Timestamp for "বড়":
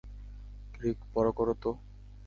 1.13-1.29